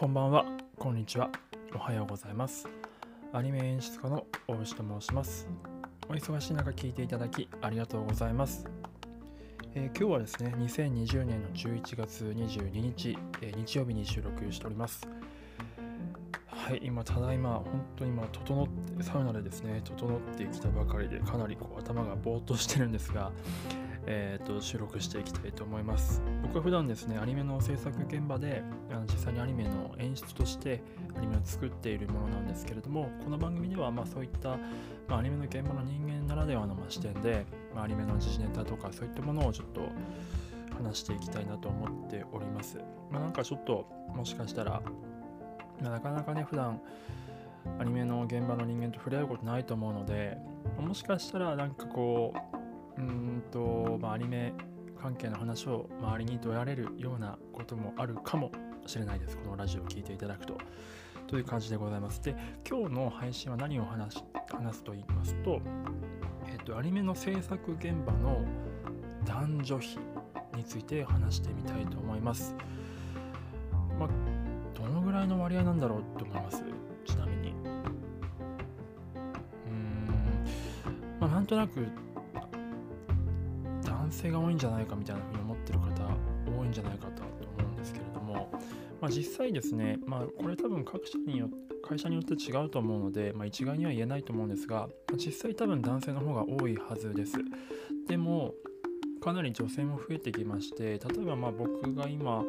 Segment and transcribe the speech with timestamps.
[0.00, 0.46] こんばんは、
[0.78, 1.30] こんにちは、
[1.74, 2.66] おはようございます。
[3.34, 5.46] アニメ演出家の大牛と申します。
[6.08, 8.66] お忙しい中聞いていただきありがとうございます。
[9.74, 15.06] えー今日はですね、2020年の11月22日、えー日曜日に収録しております。
[16.46, 23.32] はい、今、ただいま、本当に今、整って、サウナでですね、整ってきたばかりで、かなりこう頭がぼーっとしてるんですが、
[24.06, 26.22] えー、と収録していきたいと思います。
[26.42, 30.82] 僕は普段ですね、アニメの制作現場であの実際にアニメの演出として
[31.16, 34.56] アニメを作っているものなんですけれども、この番組ではまあそういった、
[35.08, 39.82] まあ、アニメの現場の人間ならではのま視点で、まあ、アニメの時事ネタとかそういったものをちょっと
[40.76, 42.78] 話していきたいなと思っております。
[43.10, 44.82] まあ、なんかちょっともしかしたら、
[45.82, 46.80] まあなかなかね、普段
[47.78, 50.38] アニメの現場の人間と触れ合うことないと思うので、
[50.78, 52.49] もしかしたらなんかこう、
[53.00, 54.52] うんと、まあ、アニメ
[55.00, 58.52] 関係の話を周りにどやれるようなこともあるかも
[58.86, 59.36] しれないです。
[59.38, 60.58] このラジオを聞いていただくと。
[61.26, 62.20] という感じでございます。
[62.24, 62.34] で、
[62.68, 65.60] 今日の配信は何を話話すと言いますと、
[66.48, 68.44] えっと、アニメの制作現場の
[69.24, 69.98] 男女比
[70.56, 72.56] について話してみたいと思います。
[73.96, 74.08] まあ、
[74.74, 76.64] どのぐらいの割合なんだろうって思います？
[77.06, 77.50] ちなみに。
[77.50, 80.06] うーん、
[81.20, 81.86] まあ、なんとなく
[84.10, 85.86] 男性が多いんじゃないかみたいなふうに思ってる方
[86.58, 88.50] 多いんじゃないかと思うんですけれども、
[89.00, 91.48] まあ、実際ですね、まあ、これ多分各社によ
[91.86, 97.34] 会社によって違うと思うので、まあ、一概には言えないと思うんですが、まあ実際多分男性の方が多いはずです。
[98.06, 98.54] でも
[99.20, 102.42] かなり女性も増えてきまして例えばまあ僕が今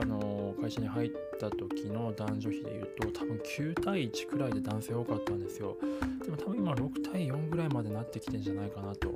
[0.00, 5.76] あの会社に入った時の男女比でいうと多分9対1くらいで男性多かったんですよ
[6.24, 9.14] でも多分今6対4ぐらいまでなってきてんじゃないかなと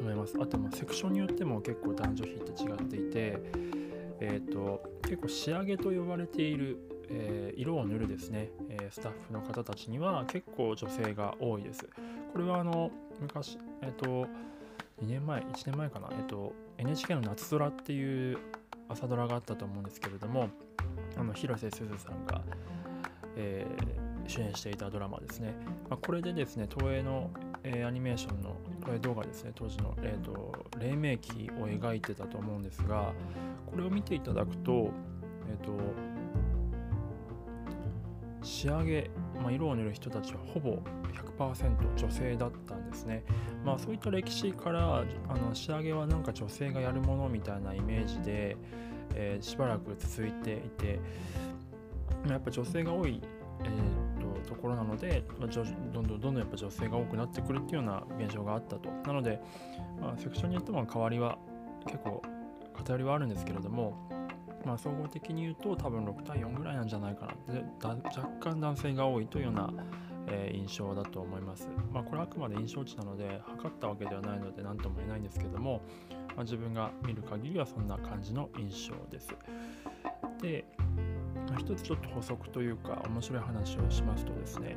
[0.00, 0.36] 思います。
[0.40, 3.70] あとまあセクションによっても結構男女比って違っていて
[4.20, 11.88] えー、と結構仕上げと呼ばれている、えー色を塗るですね、えースタッフの方たちには結構女性が多いです。
[12.32, 14.26] これはあの昔えっ、と2
[15.06, 18.38] 年前1年前かな、えっと NHK の夏空っていう
[18.88, 20.48] 朝ドラがあったと思うんですけれども
[21.16, 22.42] あの広瀬すずさんが、
[23.36, 25.56] えー主演していたドラマですね、
[25.88, 27.30] まあ、これでですね東映の、
[27.62, 33.12] えーアニメーションの東映動画ですね当時の、えー、と黎明期を描いてたと思うんですが
[33.66, 34.90] これを見ていただくと
[35.48, 35.72] えっ、と
[38.42, 39.10] 仕上げ、
[39.42, 40.78] まあ、色を塗る人たちはほぼ
[41.38, 43.24] 100%女性だったんですね。
[43.64, 48.56] まあそういった歴史からあの仕上げはなんか女性がやるものみたいなイメージで、
[49.14, 51.00] えーしばらく続いていて
[52.28, 53.20] やっぱ女性が多い、
[53.64, 54.09] えー、
[54.40, 58.90] ところなので、まあ、どんどんどんどんやっぱ女性が多くなってくるっていうような現象があったと。
[59.06, 59.40] なので、
[60.00, 61.38] まあ、セクションによっても変わりは
[61.86, 62.22] 結構
[62.74, 63.94] 偏りはあるんですけれども、
[64.64, 67.96] まあ、総合的に言うと多分6対4ぐらいなんじゃないかなで若
[68.40, 69.72] 干男性が多いというような、
[70.26, 71.68] えー印象だと思います。
[71.92, 75.80] まあ、これはあくまで印象値なので測ったわけではないので何とも言えないんですけども、
[76.36, 79.34] まあ、自分が見る限りはそんな感じの印象です。
[80.40, 80.64] で、
[81.50, 84.76] まあ一つちょっと補足というか面白い話をしますとですね、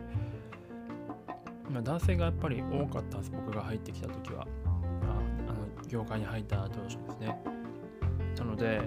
[1.69, 3.31] まあ、男性がやっぱり多かったんです。
[3.31, 4.47] 僕が入ってきた時は。
[4.65, 7.37] ああの業界に入った当初ですね。
[8.37, 8.81] なので、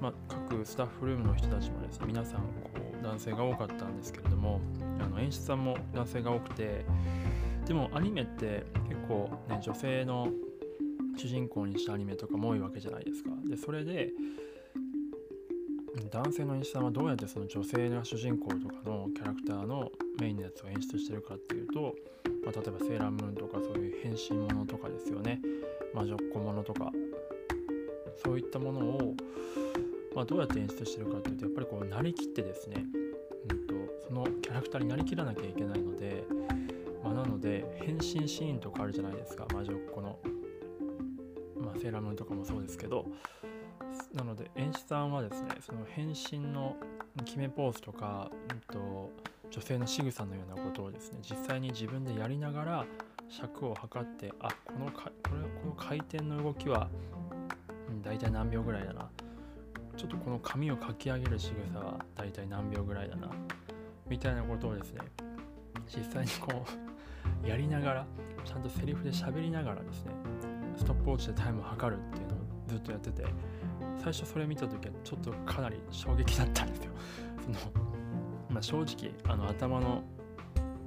[0.00, 2.70] まあ、各スタッフルームの人たちもですね皆さんこ
[3.00, 4.60] う男性が多かったんですけれども
[5.00, 6.84] あの演出さんも男性が多くて
[7.66, 10.28] でもアニメって結構ね女性の
[11.16, 13.30] 主人公にしたアニメとかも多いわけじゃないですか。
[13.48, 14.10] でそれで
[16.10, 19.90] 男性の演出さんはどうやってその女性が主人公とかのキャラクターの
[20.20, 21.94] メインのやつを演出してるかっていうと、
[22.44, 25.40] まあ、例えばセーラームーンとかそういう変身ものとかですよね。
[25.94, 26.92] 魔女っ子ものとか
[28.22, 29.14] そういったものを、
[30.14, 32.84] まあ、どうやって演出してるかっていうとやっぱりこうなりきってですね、
[33.50, 33.74] うん、と
[34.06, 36.24] そのキャラクターになりきらなきゃいけないので、
[37.02, 39.46] まあ、なので変身シーンとかあるじゃないですか。
[39.54, 40.18] 魔女っ子の、
[41.58, 43.06] まあ、セーラームーンとかもそうですけど
[44.14, 46.76] なので演出さんはですねその変身の
[47.24, 49.10] 決めポーズとか、うん、と
[49.50, 52.86] 女性の仕草のようなことをですね実際に自分でやりながら
[53.28, 56.88] 尺を測ってあこのかこれこの回転の動きは
[57.88, 59.08] うん大体何秒ぐらいだな。
[59.96, 63.30] ちょっとこの髪をかき上げる仕草は大体何秒ぐらいだな。
[64.08, 65.00] みたいなことをですね
[65.88, 66.64] 実際にこ
[67.44, 68.06] う やりながら
[68.44, 70.12] ちゃんとセリフで喋りながらですね
[70.76, 72.38] ストップウォッチでタイムを測るっていうのを
[72.68, 73.24] ずっとやってて
[73.98, 76.92] 最初それ見た時はちょっとかなり衝撃だったんですよ。
[77.42, 77.56] その、
[78.50, 80.02] まあ、正直あの頭の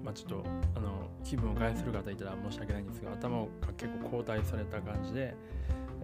[0.04, 0.44] まあ、ちょっと
[0.76, 3.48] あの気分を害する方いたら申し訳ないんですが頭が
[3.78, 5.36] 結構交代された感じで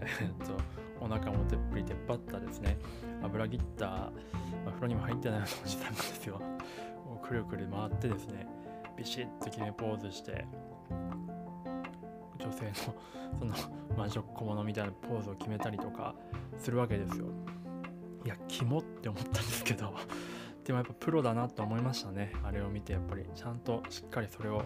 [0.02, 0.54] えっと
[1.00, 2.78] お腹もてっぷり出っ張ったですね。
[3.24, 4.12] 油切った、ま
[4.68, 6.42] あ、風呂にも入ってないおじさんがですよ。
[7.24, 8.48] くるくる回ってですね
[8.96, 10.46] ビシッと決めポーズして
[12.46, 12.74] 女性の
[13.40, 13.54] その
[13.98, 16.16] 魔女小物みたいなポーズを決めたりとか
[16.58, 17.26] するわけですよ。
[18.24, 19.94] いやキモって思ったんですけど
[20.66, 22.34] でもやっぱプロだなと思いましたね。
[22.44, 23.26] あれを見てやっぱり。
[23.36, 24.64] ちゃんとしっかりそれを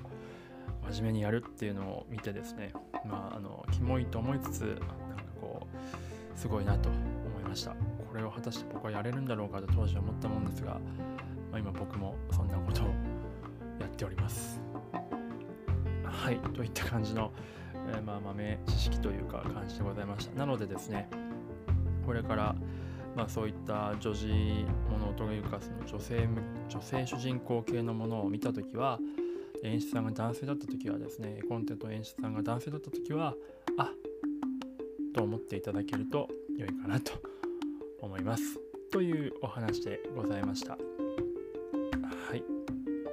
[0.91, 2.71] 真面目にやるっていうのを見てですね。
[3.05, 4.85] まああのキモいと思いつつなんか
[5.41, 5.67] こ
[6.35, 7.71] うすごいなと思いました。
[7.71, 10.73] これを果たして僕はやれるんだろうかと当時思ったもんですが、
[11.51, 12.85] まあ、今僕もそんなことを
[13.79, 14.61] やっております。
[16.05, 17.31] はいといった感じの、
[17.97, 20.37] え、まあ豆知識というか感じでございました。
[20.37, 21.09] なのでですね
[22.05, 22.55] これから
[23.15, 24.27] まあ、そういった女児
[24.89, 26.27] ものというかその女性
[26.69, 28.99] 女性主人公系のものを見た時は
[29.63, 33.33] 演出さんが男性だった時はですねコンテンツ演出さんが男性だった時は
[33.77, 33.89] あ
[35.13, 37.11] と思っていただけると良いかなと
[38.01, 38.43] 思います。
[38.91, 40.71] というお話でございました。
[40.71, 40.77] は
[42.35, 42.43] い。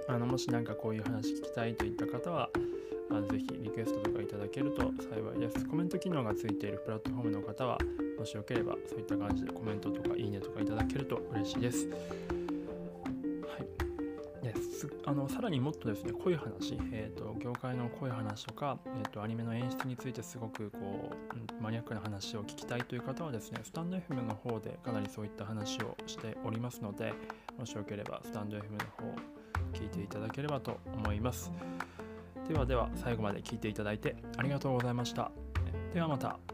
[0.08, 2.48] あのもし何かこういう話聞きたいといった方は
[3.10, 4.15] あのぜひリクエストとか
[4.56, 7.76] けると幸いですコメント機能がついているプラットフォームの方は
[8.18, 11.86] もしよければそういった感じでコメントとかいいねとかいただけると嬉しいです。
[11.86, 11.94] は
[13.60, 21.12] い、ですあのさらにもっとですね濃い話、えーと、業界の濃い話とか、えーと、アニメの演出についてすごくこ
[21.60, 27.12] うマニアックな話を聞きたいという方はですねスタンド FM の方でかなりそういった話をしておりますので
[27.58, 29.14] もしよければスタンド FM の方
[29.74, 31.52] 聞いていただければと思います。
[32.48, 35.30] ではでは最後まで聞いていただいてありがとうございました。
[35.92, 36.45] ではまた。